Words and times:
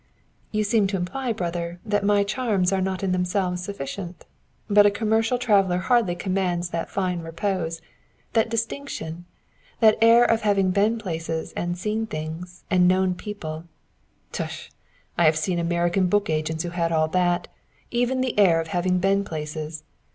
"You 0.51 0.63
seem 0.63 0.87
to 0.87 0.97
imply, 0.97 1.31
brother, 1.31 1.79
that 1.85 2.03
my 2.03 2.23
charms 2.23 2.73
are 2.73 2.81
not 2.81 3.03
in 3.03 3.11
themselves 3.11 3.63
sufficient. 3.63 4.25
But 4.67 4.87
a 4.87 4.89
commercial 4.89 5.37
traveler 5.37 5.77
hardly 5.77 6.15
commands 6.15 6.69
that 6.69 6.89
fine 6.89 7.19
repose, 7.21 7.83
that 8.33 8.49
distinction 8.49 9.25
that 9.79 9.99
air 10.01 10.23
of 10.25 10.41
having 10.41 10.71
been 10.71 10.97
places 10.97 11.53
and 11.55 11.77
seen 11.77 12.07
things 12.07 12.63
and 12.71 12.87
known 12.87 13.13
people" 13.13 13.65
"Tush! 14.31 14.71
I 15.19 15.25
have 15.25 15.37
seen 15.37 15.59
American 15.59 16.07
book 16.07 16.31
agents 16.31 16.63
who 16.63 16.71
had 16.71 16.91
all 16.91 17.07
that 17.09 17.47
even 17.91 18.21
the 18.21 18.39
air 18.39 18.59
of 18.59 18.69
having 18.69 18.97
been 18.97 19.23
places! 19.23 19.83